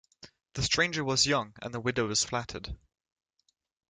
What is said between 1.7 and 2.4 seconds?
the widow was